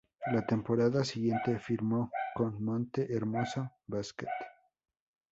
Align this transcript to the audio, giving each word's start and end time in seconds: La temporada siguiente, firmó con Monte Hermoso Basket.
La 0.31 0.43
temporada 0.47 1.03
siguiente, 1.03 1.59
firmó 1.59 2.09
con 2.33 2.63
Monte 2.63 3.15
Hermoso 3.15 3.69
Basket. 3.85 4.29